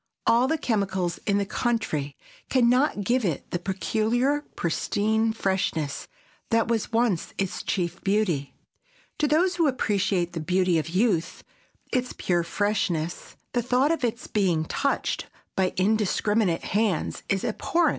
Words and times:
All 0.25 0.47
the 0.47 0.57
chemicals 0.57 1.19
in 1.27 1.37
the 1.37 1.45
country 1.45 2.17
can 2.49 2.67
not 2.67 3.03
give 3.03 3.23
it 3.23 3.51
the 3.51 3.59
peculiar 3.59 4.41
pristine 4.55 5.31
freshness 5.31 6.07
that 6.49 6.67
was 6.67 6.91
once 6.91 7.35
its 7.37 7.61
chief 7.61 8.03
beauty. 8.03 8.55
To 9.19 9.27
those 9.27 9.57
who 9.57 9.67
appreciate 9.67 10.33
the 10.33 10.39
beauty 10.39 10.79
of 10.79 10.89
youth, 10.89 11.43
its 11.93 12.13
pure 12.13 12.41
freshness, 12.41 13.35
the 13.53 13.61
thought 13.61 13.91
of 13.91 14.03
its 14.03 14.25
being 14.25 14.65
touched 14.65 15.27
by 15.55 15.71
indiscriminate 15.77 16.63
hands 16.63 17.21
is 17.29 17.43
abhorrent. 17.45 17.89